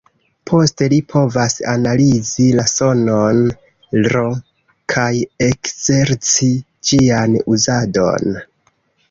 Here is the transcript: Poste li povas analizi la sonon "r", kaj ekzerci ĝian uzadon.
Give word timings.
Poste 0.51 0.85
li 0.93 0.97
povas 1.13 1.55
analizi 1.73 2.45
la 2.59 2.65
sonon 2.71 3.43
"r", 4.15 4.25
kaj 4.95 5.13
ekzerci 5.51 6.51
ĝian 6.91 7.39
uzadon. 7.55 8.43